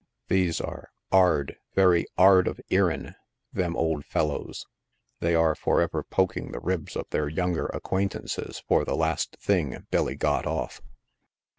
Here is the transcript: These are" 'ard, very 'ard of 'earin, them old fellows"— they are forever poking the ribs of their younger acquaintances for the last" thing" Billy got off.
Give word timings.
These 0.29 0.59
are" 0.59 0.89
'ard, 1.11 1.57
very 1.75 2.07
'ard 2.17 2.47
of 2.47 2.59
'earin, 2.71 3.13
them 3.53 3.77
old 3.77 4.03
fellows"— 4.03 4.65
they 5.19 5.35
are 5.35 5.53
forever 5.53 6.01
poking 6.01 6.51
the 6.51 6.59
ribs 6.59 6.95
of 6.95 7.07
their 7.11 7.29
younger 7.29 7.67
acquaintances 7.67 8.63
for 8.67 8.83
the 8.83 8.95
last" 8.95 9.37
thing" 9.45 9.85
Billy 9.91 10.15
got 10.15 10.47
off. 10.47 10.81